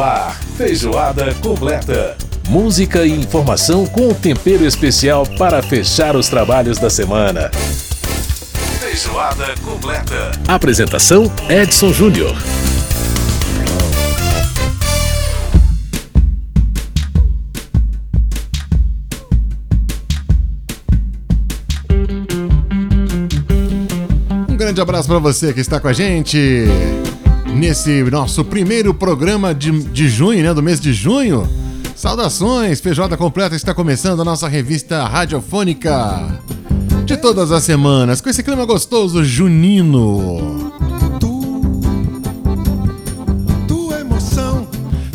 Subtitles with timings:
[0.00, 2.16] Ar, feijoada completa.
[2.48, 7.50] Música e informação com tempero especial para fechar os trabalhos da semana.
[8.78, 10.30] Feijoada completa.
[10.46, 12.36] Apresentação: Edson Júnior.
[24.48, 26.66] Um grande abraço para você que está com a gente
[27.54, 30.54] nesse nosso primeiro programa de, de junho, né?
[30.54, 31.48] Do mês de junho.
[31.94, 36.40] Saudações, feijoada completa está começando a nossa revista radiofônica
[37.04, 40.72] de todas as semanas, com esse clima gostoso junino.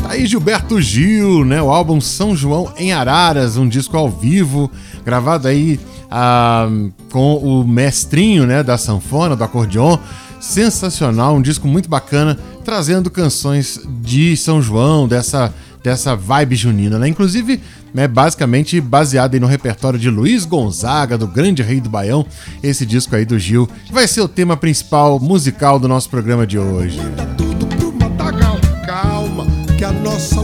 [0.01, 1.61] Tá aí Gilberto Gil, né?
[1.61, 4.69] O álbum São João em Araras, um disco ao vivo,
[5.05, 5.79] gravado aí
[6.11, 6.67] ah,
[7.11, 8.61] com o mestrinho, né?
[8.61, 9.97] Da sanfona, do acordeon.
[10.43, 17.07] Sensacional, um disco muito bacana, trazendo canções de São João, dessa, dessa vibe junina, né?
[17.07, 17.61] Inclusive,
[17.95, 22.25] é basicamente baseado no repertório de Luiz Gonzaga, do Grande Rei do Baião,
[22.61, 26.59] esse disco aí do Gil, vai ser o tema principal musical do nosso programa de
[26.59, 26.97] hoje.
[26.97, 28.59] Manda tudo pro matagal.
[28.85, 29.45] Calma,
[29.77, 30.41] que a nossa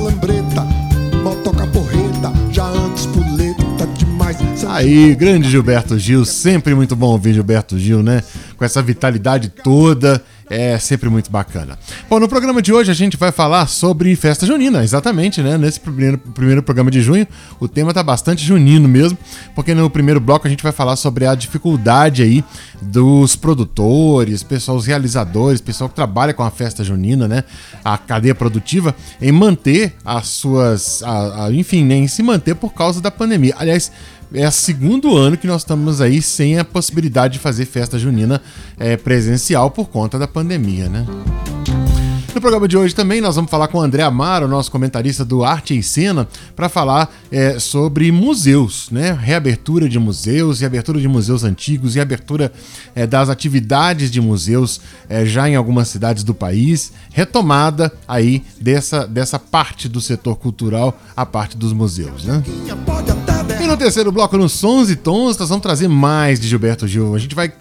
[4.72, 8.22] Aí, grande Gilberto Gil, sempre muito bom ouvir Gilberto Gil, né?
[8.56, 11.78] Com essa vitalidade toda, é sempre muito bacana.
[12.08, 15.58] Bom, no programa de hoje a gente vai falar sobre festa junina, exatamente, né?
[15.58, 17.26] Nesse primeiro, primeiro programa de junho,
[17.60, 19.18] o tema tá bastante junino mesmo,
[19.56, 22.44] porque no primeiro bloco a gente vai falar sobre a dificuldade aí
[22.80, 27.44] dos produtores, pessoal, os realizadores, pessoal que trabalha com a festa junina, né?
[27.84, 31.02] A cadeia produtiva, em manter as suas.
[31.02, 32.06] a- a- enfim, né?
[32.08, 33.56] se manter por causa da pandemia.
[33.58, 33.92] Aliás,
[34.34, 38.42] é o segundo ano que nós estamos aí sem a possibilidade de fazer festa junina
[38.78, 41.06] é, presencial por conta da pandemia, né?
[42.34, 45.44] No programa de hoje também nós vamos falar com o André Amaro, nosso comentarista do
[45.44, 49.18] Arte e Cena, para falar é, sobre museus, né?
[49.20, 52.52] Reabertura de museus, reabertura de museus antigos, reabertura
[52.94, 54.80] é, das atividades de museus
[55.10, 60.98] é, já em algumas cidades do país, retomada aí dessa, dessa parte do setor cultural,
[61.18, 62.44] a parte dos museus, né?
[63.70, 67.14] No terceiro bloco, nos Sons e Tons, nós vamos trazer mais de Gilberto Gil.
[67.14, 67.54] A gente vai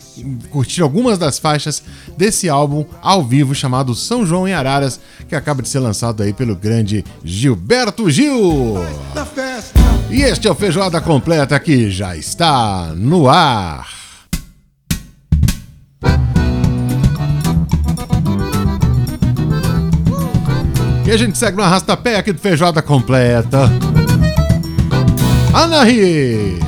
[0.50, 1.82] curtir algumas das faixas
[2.16, 4.98] desse álbum ao vivo chamado São João em Araras,
[5.28, 8.76] que acaba de ser lançado aí pelo grande Gilberto Gil.
[10.08, 13.86] E este é o Feijoada Completa que já está no ar.
[21.04, 23.70] E a gente segue no arrastapé aqui do Feijoada Completa.
[25.58, 26.60] Anahi!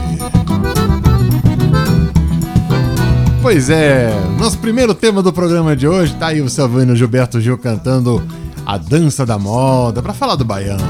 [3.41, 6.49] Pois é, nosso primeiro tema do programa de hoje tá aí o
[6.97, 8.21] Gilberto Gil cantando
[8.67, 10.83] a dança da moda pra falar do baiano.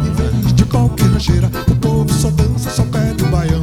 [0.54, 3.59] De qualquer rancheira, o povo só dança, só pede o baião.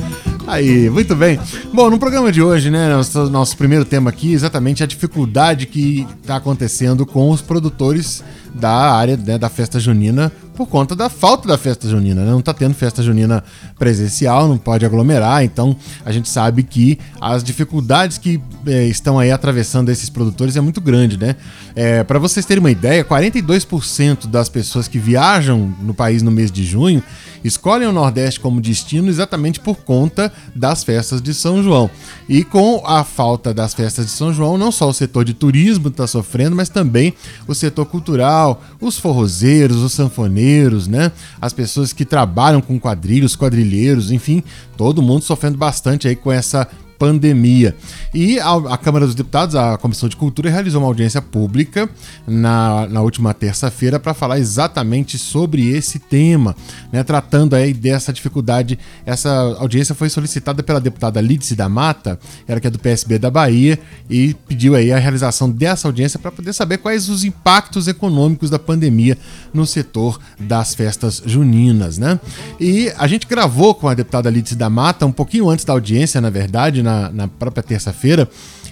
[0.47, 1.37] Aí, muito bem.
[1.73, 6.07] Bom, no programa de hoje, né, nosso, nosso primeiro tema aqui, exatamente a dificuldade que
[6.21, 8.23] está acontecendo com os produtores
[8.55, 12.31] da área né, da festa junina por conta da falta da festa junina, né?
[12.31, 13.43] Não tá tendo festa junina
[13.77, 19.31] presencial, não pode aglomerar, então a gente sabe que as dificuldades que eh, estão aí
[19.31, 21.35] atravessando esses produtores é muito grande, né?
[21.75, 26.51] É, para vocês terem uma ideia, 42% das pessoas que viajam no país no mês
[26.51, 27.03] de junho
[27.43, 31.89] escolhem o Nordeste como destino exatamente por conta das festas de São João.
[32.27, 35.87] E com a falta das festas de São João, não só o setor de turismo
[35.89, 37.13] está sofrendo, mas também
[37.47, 41.11] o setor cultural, os forrozeiros, os sanfoneiros, né?
[41.39, 44.43] As pessoas que trabalham com quadrilhos, quadrilheiros, enfim,
[44.75, 47.75] todo mundo sofrendo bastante aí com essa pandemia.
[48.13, 51.89] E a, a Câmara dos Deputados, a Comissão de Cultura, realizou uma audiência pública
[52.25, 56.55] na, na última terça-feira para falar exatamente sobre esse tema,
[56.91, 58.79] né, tratando aí dessa dificuldade.
[59.05, 63.29] Essa audiência foi solicitada pela deputada Lídice da Mata, ela que é do PSB da
[63.29, 68.49] Bahia, e pediu aí a realização dessa audiência para poder saber quais os impactos econômicos
[68.49, 69.17] da pandemia
[69.53, 72.19] no setor das festas juninas, né?
[72.59, 76.19] E a gente gravou com a deputada Lídice da Mata um pouquinho antes da audiência,
[76.21, 78.29] na verdade, na, na própria terça-feira.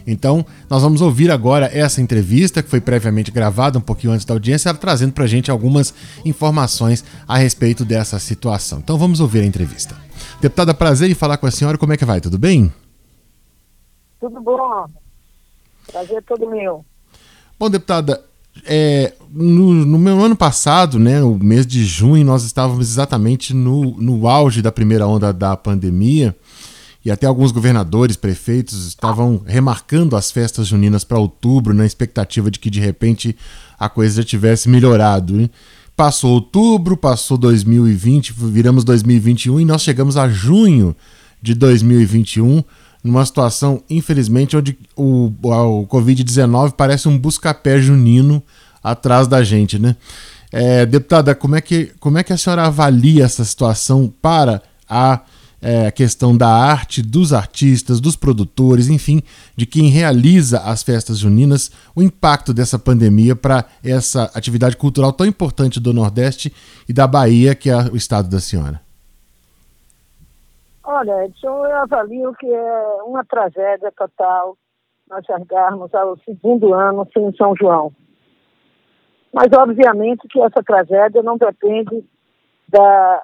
[0.07, 4.33] Então, nós vamos ouvir agora essa entrevista, que foi previamente gravada um pouquinho antes da
[4.33, 8.79] audiência, ela trazendo pra gente algumas informações a respeito dessa situação.
[8.79, 9.95] Então, vamos ouvir a entrevista.
[10.39, 11.77] Deputada, prazer em falar com a senhora.
[11.77, 12.21] Como é que vai?
[12.21, 12.71] Tudo bem?
[14.19, 14.85] Tudo bom?
[15.91, 16.85] Prazer é todo meu.
[17.59, 18.23] Bom, deputada,
[18.65, 23.97] é, no, no meu ano passado, né, o mês de junho, nós estávamos exatamente no,
[23.97, 26.35] no auge da primeira onda da pandemia
[27.05, 32.57] e até alguns governadores, prefeitos estavam remarcando as festas juninas para outubro, na expectativa de
[32.57, 33.37] que de repente
[33.77, 35.35] a coisa já tivesse melhorado.
[35.35, 35.49] né?
[35.95, 40.95] Passou outubro, passou 2020, viramos 2021 e nós chegamos a junho
[41.39, 42.63] de 2021,
[43.03, 48.41] numa situação, infelizmente, onde o, o Covid-19 parece um busca-pé junino
[48.83, 49.95] atrás da gente, né?
[50.51, 55.21] É, deputada, como é, que, como é que a senhora avalia essa situação para a
[55.61, 59.21] é, questão da arte, dos artistas, dos produtores, enfim,
[59.55, 65.25] de quem realiza as festas juninas, o impacto dessa pandemia para essa atividade cultural tão
[65.25, 66.53] importante do Nordeste
[66.87, 68.81] e da Bahia, que é o estado da senhora?
[70.83, 74.55] Olha, Edson, eu avalio que é uma tragédia total
[75.09, 77.91] nós chegarmos ao segundo ano sem São João.
[79.33, 82.03] Mas, obviamente, que essa tragédia não depende
[82.69, 83.21] da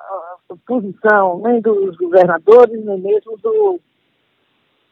[0.65, 3.80] posição nem dos governadores, nem mesmo do,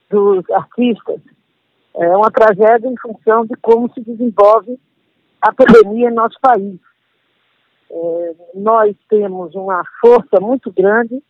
[0.09, 1.21] dos artistas.
[1.95, 4.79] É uma tragédia em função de como se desenvolve
[5.41, 6.79] a pandemia em nosso país.
[7.91, 11.21] É, nós temos uma força muito grande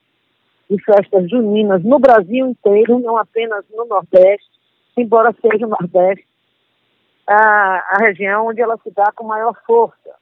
[0.69, 4.49] de festas juninas no Brasil inteiro, não apenas no Nordeste,
[4.97, 6.27] embora seja o Nordeste
[7.29, 10.15] a, a região onde ela se dá com maior força.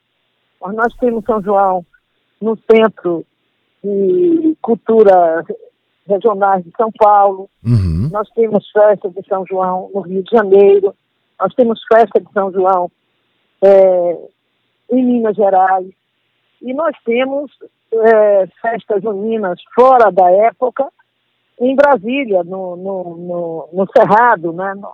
[0.61, 1.85] Mas nós temos São João
[2.41, 3.25] no centro
[3.83, 5.45] de cultura
[6.07, 8.09] regionais de São Paulo, uhum.
[8.11, 10.93] nós temos festa de São João no Rio de Janeiro,
[11.39, 12.89] nós temos festa de São João
[13.61, 14.17] é,
[14.91, 15.87] em Minas Gerais,
[16.61, 17.51] e nós temos
[17.93, 20.87] é, festas juninas fora da época
[21.59, 24.93] em Brasília, no, no, no, no Cerrado, né, no,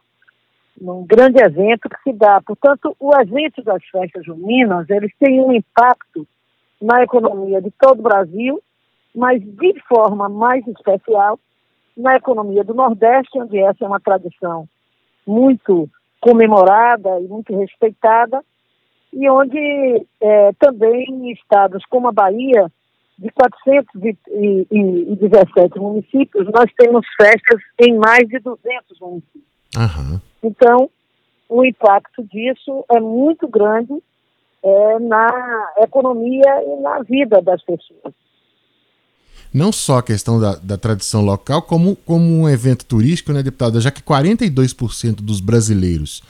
[0.79, 2.41] num grande evento que se dá.
[2.41, 6.27] Portanto, o evento das festas juninas, eles têm um impacto
[6.81, 8.62] na economia de todo o Brasil,
[9.15, 11.39] mas de forma mais especial
[11.95, 14.68] na economia do Nordeste, onde essa é uma tradição
[15.25, 15.89] muito
[16.19, 18.44] comemorada e muito respeitada,
[19.12, 19.60] e onde
[20.21, 22.71] é, também em estados como a Bahia,
[23.18, 29.44] de 417 municípios, nós temos festas em mais de 200 municípios.
[29.77, 30.19] Uhum.
[30.44, 30.89] Então,
[31.48, 33.94] o impacto disso é muito grande
[34.63, 38.15] é, na economia e na vida das pessoas.
[39.53, 43.79] Não só a questão da, da tradição local, como, como um evento turístico, né, deputada?
[43.79, 46.23] Já que 42% dos brasileiros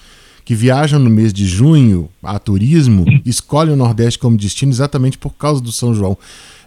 [0.45, 5.33] que viajam no mês de junho a turismo escolhem o Nordeste como destino exatamente por
[5.33, 6.17] causa do São João.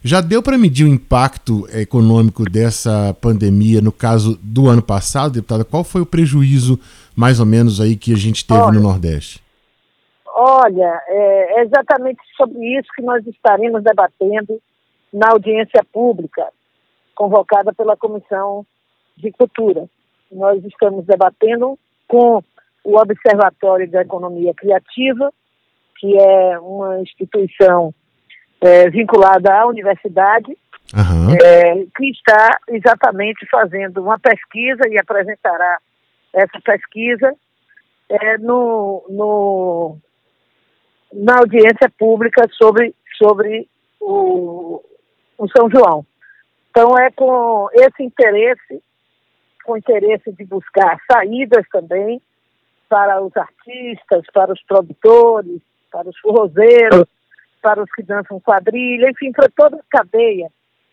[0.03, 5.65] Já deu para medir o impacto econômico dessa pandemia no caso do ano passado, deputada?
[5.65, 6.79] Qual foi o prejuízo,
[7.15, 9.43] mais ou menos, aí que a gente teve olha, no Nordeste?
[10.33, 14.61] Olha, é exatamente sobre isso que nós estaremos debatendo
[15.17, 16.47] na audiência pública
[17.15, 18.67] convocada pela Comissão
[19.17, 19.89] de Cultura.
[20.31, 22.43] Nós estamos debatendo com
[22.85, 25.33] o Observatório da Economia Criativa,
[25.99, 27.95] que é uma instituição
[28.61, 30.55] é, vinculada à universidade,
[30.95, 31.35] uhum.
[31.43, 35.79] é, que está exatamente fazendo uma pesquisa e apresentará
[36.35, 37.35] essa pesquisa
[38.11, 39.97] é, no, no,
[41.11, 43.67] na audiência pública sobre, sobre
[43.99, 44.83] o,
[45.39, 46.05] o São João.
[46.71, 48.83] Então é com esse interesse,
[49.65, 52.21] com interesse de buscar saídas também
[52.89, 55.61] para os artistas, para os produtores,
[55.91, 57.07] para os forrozeiros,
[57.63, 60.49] para os que dançam quadrilha, enfim, para toda a cadeia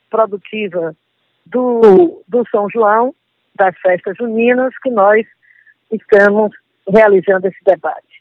[0.09, 0.95] produtiva
[1.45, 3.13] do, do São João,
[3.55, 5.25] das festas juninas, que nós
[5.91, 6.51] estamos
[6.87, 8.12] realizando esse debate.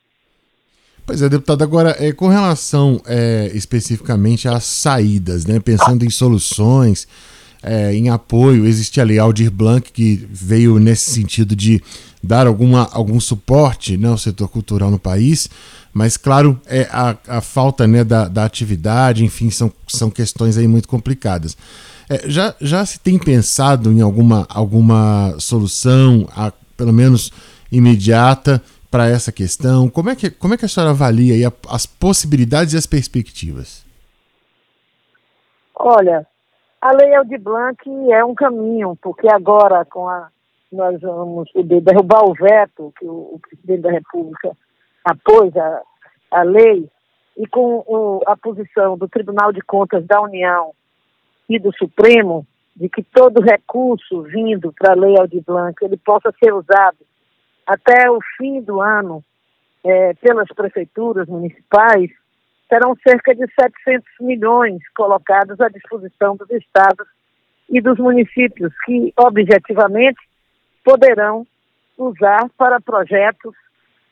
[1.04, 7.08] Pois é, deputado, agora, é, com relação é, especificamente às saídas, né, pensando em soluções,
[7.62, 11.82] é, em apoio, existe a Lei Aldir Blanc, que veio nesse sentido de
[12.22, 15.48] dar alguma, algum suporte né, ao setor cultural no país,
[15.92, 20.66] mas, claro, é a, a falta né, da, da atividade, enfim, são, são questões aí
[20.66, 21.56] muito complicadas.
[22.08, 27.32] É, já, já se tem pensado em alguma, alguma solução, a, pelo menos
[27.70, 29.88] imediata, para essa questão?
[29.88, 33.86] Como é, que, como é que a senhora avalia a, as possibilidades e as perspectivas?
[35.74, 36.26] Olha,
[36.78, 37.82] a Lei Aldir Blanc
[38.12, 40.28] é um caminho, porque agora com a,
[40.70, 44.54] nós vamos poder derrubar o veto que o, o presidente da República
[45.02, 45.82] após a,
[46.30, 46.86] a lei
[47.38, 50.72] e com o, a posição do Tribunal de Contas da União
[51.48, 52.46] e do Supremo
[52.76, 56.98] de que todo recurso vindo para a Lei Aldir Blanc ele possa ser usado
[57.66, 59.22] até o fim do ano
[59.84, 62.10] é, pelas prefeituras municipais,
[62.68, 67.06] serão cerca de 700 milhões colocados à disposição dos estados
[67.68, 70.20] e dos municípios, que objetivamente
[70.84, 71.46] poderão
[71.98, 73.54] usar para projetos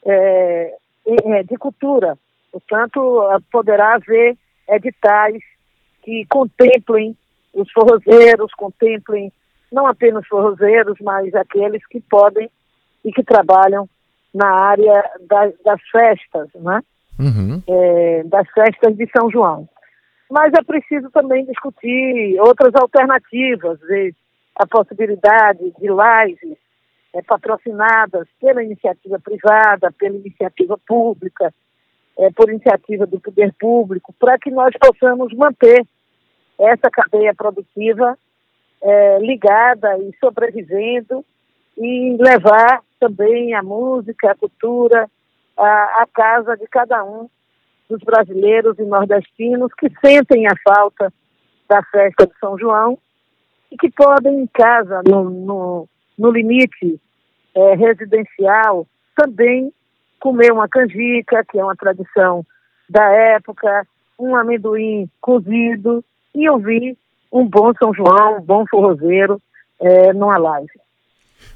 [0.04, 0.74] é,
[1.06, 2.18] é, de cultura.
[2.52, 4.36] Portanto, poderá haver
[4.68, 5.42] editais
[6.02, 7.16] que contemplem
[7.54, 9.32] os forrozeiros, contemplem
[9.70, 12.50] não apenas forrozeiros, mas aqueles que podem
[13.04, 13.88] e que trabalham
[14.34, 16.82] na área das, das festas, né?
[17.18, 17.62] Uhum.
[17.68, 19.68] É, das festas de São João.
[20.30, 23.78] Mas é preciso também discutir outras alternativas,
[24.56, 26.56] a possibilidade de lives
[27.12, 31.52] é, patrocinadas pela iniciativa privada, pela iniciativa pública,
[32.18, 35.84] é, por iniciativa do poder público, para que nós possamos manter
[36.58, 38.16] essa cadeia produtiva
[38.82, 41.24] é, ligada e sobrevivendo
[41.76, 45.08] e levar também a música, a cultura,
[45.56, 47.28] a, a casa de cada um
[47.88, 51.12] dos brasileiros e nordestinos que sentem a falta
[51.68, 52.98] da festa de São João
[53.70, 57.00] e que podem em casa, no, no, no limite
[57.54, 58.86] é, residencial,
[59.16, 59.72] também
[60.20, 62.44] comer uma canjica, que é uma tradição
[62.88, 63.86] da época,
[64.18, 66.96] um amendoim cozido e ouvir
[67.32, 69.40] um bom São João, um bom forrozeiro
[69.80, 70.72] é, numa live.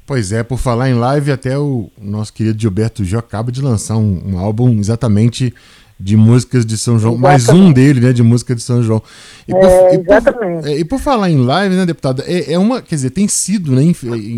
[0.05, 3.97] Pois é, por falar em live, até o nosso querido Gilberto Gil acaba de lançar
[3.97, 5.53] um, um álbum exatamente
[5.99, 7.47] de músicas de São João, exatamente.
[7.47, 9.01] mais um dele, né, de música de São João.
[9.47, 12.59] E por, é, e por, é, e por falar em live, né, deputada, é, é,
[12.59, 13.83] uma, quer dizer, tem sido, né,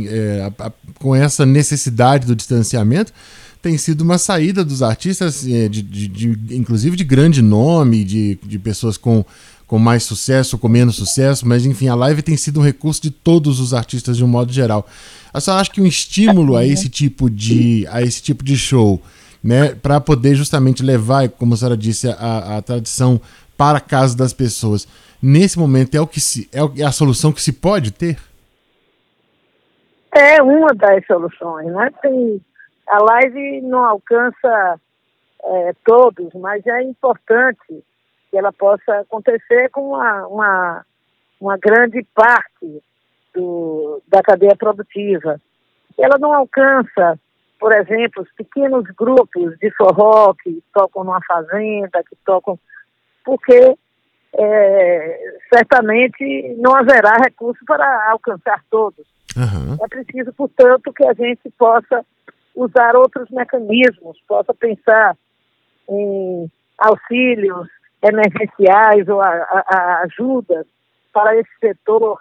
[0.09, 3.11] é, a, a, com essa necessidade do distanciamento,
[3.61, 8.37] tem sido uma saída dos artistas, é, de, de, de, inclusive de grande nome, de,
[8.43, 9.25] de pessoas com,
[9.65, 13.09] com mais sucesso, com menos sucesso, mas enfim, a live tem sido um recurso de
[13.09, 14.87] todos os artistas de um modo geral.
[15.41, 19.01] Senhora acha que um estímulo a esse tipo de, a esse tipo de show,
[19.43, 23.19] né, para poder justamente levar, como a senhora disse, a, a tradição
[23.57, 24.87] para a casa das pessoas,
[25.21, 28.17] nesse momento é o que se, é, é a solução que se pode ter?
[30.11, 31.91] É uma das soluções, né?
[32.01, 32.41] Tem,
[32.87, 34.79] a live não alcança
[35.43, 37.83] é, todos, mas é importante
[38.29, 40.85] que ela possa acontecer com uma, uma,
[41.39, 42.81] uma grande parte
[43.37, 45.39] do, da cadeia produtiva.
[45.97, 47.19] Ela não alcança,
[47.59, 52.59] por exemplo, os pequenos grupos de forró que tocam numa fazenda, que tocam.
[53.23, 53.75] porque
[54.33, 55.19] é,
[55.53, 59.05] certamente não haverá recurso para alcançar todos.
[59.35, 59.77] Uhum.
[59.83, 62.05] É preciso, portanto, que a gente possa
[62.55, 65.15] usar outros mecanismos, possa pensar
[65.89, 67.67] em auxílios
[68.01, 70.65] emergenciais ou a, a, a ajudas
[71.13, 72.19] para esse setor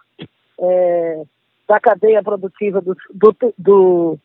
[0.61, 1.23] é,
[1.69, 4.19] da cadeia produtiva do, do, do,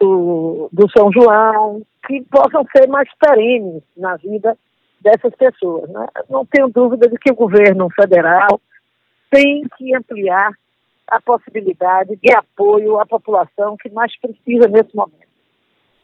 [0.00, 4.56] do, do São João, que possam ser mais perenes na vida
[5.00, 5.88] dessas pessoas.
[5.90, 6.06] Né?
[6.28, 8.60] Não tenho dúvida de que o governo federal
[9.30, 10.52] tem que ampliar
[11.06, 15.28] a possibilidade de apoio à população que mais precisa nesse momento.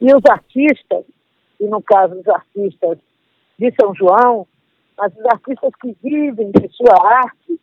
[0.01, 1.05] E os artistas,
[1.59, 2.97] e no caso os artistas
[3.57, 4.45] de São João,
[4.97, 7.59] mas os artistas que vivem de sua arte,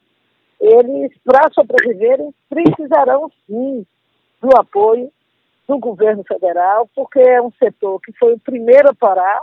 [0.64, 3.87] eles, para sobreviverem, precisarão sim
[4.40, 5.11] do apoio
[5.68, 9.40] do governo federal, porque é um setor que foi o primeiro a parar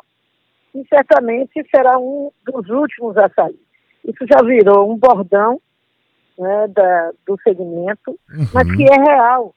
[0.74, 3.60] e certamente será um dos últimos a sair.
[4.06, 5.60] Isso já virou um bordão
[6.38, 8.48] né, da, do segmento, uhum.
[8.54, 9.54] mas que é real,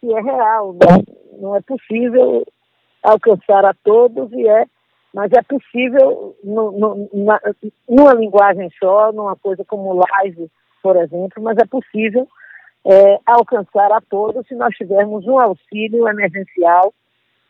[0.00, 1.02] que é real, né?
[1.40, 2.46] não é possível
[3.02, 4.66] alcançar a todos e é,
[5.14, 7.40] mas é possível no, no, na,
[7.88, 10.50] numa linguagem só, numa coisa como live,
[10.82, 12.26] por exemplo, mas é possível
[12.86, 16.94] é, alcançar a todos se nós tivermos um auxílio emergencial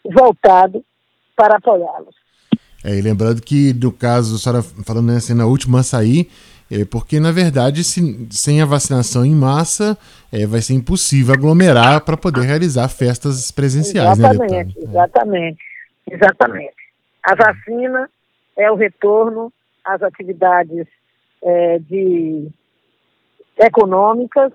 [0.04, 0.84] voltado
[1.36, 2.16] para apoiá-los.
[2.84, 6.28] É, e lembrando que, no caso, a senhora falando assim, na última a sair,
[6.70, 9.96] é, porque, na verdade, se, sem a vacinação em massa,
[10.32, 15.58] é, vai ser impossível aglomerar para poder realizar festas presenciais, né, exatamente, né, Exatamente,
[16.10, 16.76] exatamente.
[17.22, 18.10] A vacina
[18.56, 19.52] é o retorno
[19.84, 20.86] às atividades
[21.42, 22.48] é, de
[23.58, 24.52] econômicas,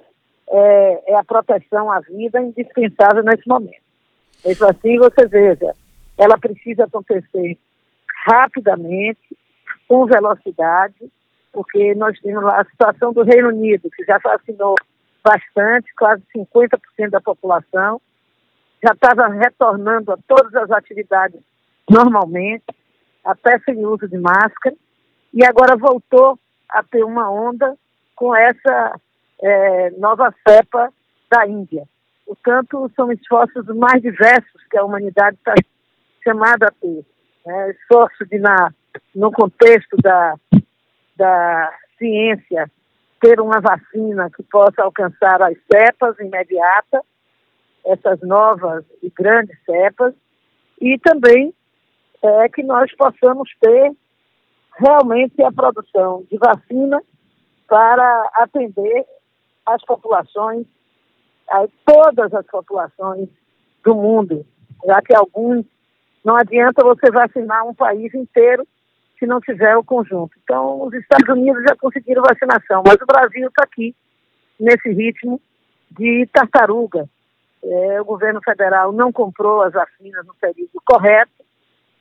[0.49, 3.81] é, é, a proteção à vida indispensável nesse momento.
[4.45, 5.73] Isso assim, você veja,
[6.17, 7.57] ela precisa acontecer
[8.25, 9.37] rapidamente,
[9.87, 11.11] com velocidade,
[11.51, 14.75] porque nós temos lá a situação do Reino Unido, que já vacinou
[15.23, 18.01] bastante, quase 50% da população,
[18.83, 21.39] já estava retornando a todas as atividades
[21.89, 22.65] normalmente,
[23.23, 24.75] até sem uso de máscara,
[25.33, 26.37] e agora voltou
[26.69, 27.77] a ter uma onda
[28.15, 28.99] com essa
[29.41, 30.91] é, nova cepa
[31.29, 31.83] da Índia.
[32.25, 35.53] Portanto, são esforços mais diversos que a humanidade está
[36.23, 37.05] chamada a ter.
[37.45, 37.71] Né?
[37.71, 38.71] Esforço de, na,
[39.13, 40.35] no contexto da
[41.15, 42.69] da ciência
[43.21, 47.01] ter uma vacina que possa alcançar as cepas imediatas,
[47.85, 50.13] essas novas e grandes cepas,
[50.81, 51.53] e também
[52.21, 53.91] é, que nós possamos ter
[54.77, 57.01] realmente a produção de vacina
[57.67, 59.05] para atender
[59.65, 60.65] as populações,
[61.85, 63.29] todas as populações
[63.83, 64.45] do mundo,
[64.85, 65.65] já que alguns
[66.23, 68.65] não adianta você vacinar um país inteiro
[69.19, 70.31] se não tiver o conjunto.
[70.43, 73.95] Então, os Estados Unidos já conseguiram vacinação, mas o Brasil está aqui
[74.59, 75.39] nesse ritmo
[75.91, 77.09] de tartaruga.
[77.63, 81.31] É, o governo federal não comprou as vacinas no período correto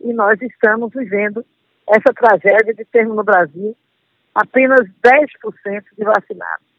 [0.00, 1.44] e nós estamos vivendo
[1.88, 3.76] essa tragédia de termos no Brasil
[4.34, 6.72] apenas 10% de vacinados.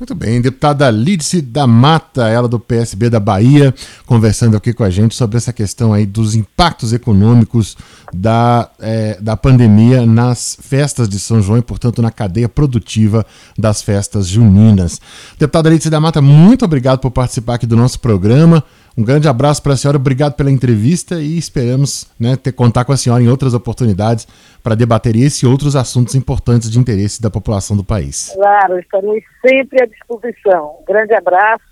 [0.00, 3.74] Muito bem, deputada Lídice da Mata, ela do PSB da Bahia,
[4.06, 7.76] conversando aqui com a gente sobre essa questão aí dos impactos econômicos
[8.10, 13.26] da, é, da pandemia nas festas de São João e, portanto, na cadeia produtiva
[13.58, 14.98] das festas juninas.
[15.38, 18.64] Deputada Lídice da Mata, muito obrigado por participar aqui do nosso programa.
[19.00, 22.92] Um grande abraço para a senhora, obrigado pela entrevista e esperamos né, ter contar com
[22.92, 24.28] a senhora em outras oportunidades
[24.62, 28.30] para debater esse e outros assuntos importantes de interesse da população do país.
[28.34, 30.80] Claro, estarei sempre à disposição.
[30.82, 31.64] Um grande abraço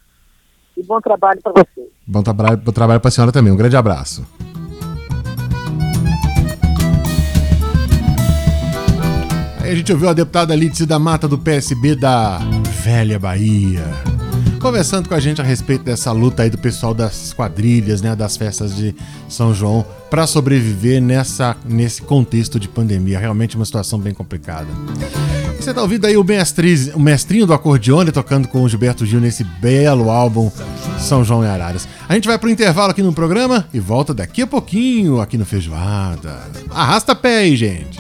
[0.75, 1.91] e bom trabalho para você.
[2.07, 3.53] Bom trabalho, bom trabalho para a senhora também.
[3.53, 4.27] Um grande abraço.
[9.61, 12.39] Aí a gente ouviu a deputada Lídice da Mata do PSB da
[12.83, 14.18] Velha Bahia
[14.59, 18.37] conversando com a gente a respeito dessa luta aí do pessoal das quadrilhas, né, das
[18.37, 18.95] festas de
[19.29, 23.19] São João, para sobreviver nessa, nesse contexto de pandemia.
[23.19, 24.69] Realmente uma situação bem complicada.
[25.59, 29.21] Você tá ouvindo aí o, mestre, o mestrinho do acordeone tocando com o Gilberto Gil
[29.21, 30.51] nesse belo álbum
[30.99, 31.87] São João e Araras.
[32.09, 35.45] A gente vai pro intervalo aqui no programa e volta daqui a pouquinho aqui no
[35.45, 36.39] Feijoada.
[36.71, 37.99] Arrasta pé aí, gente.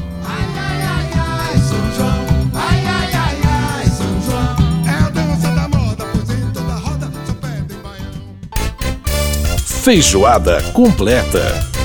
[9.88, 11.77] Feijoada completa.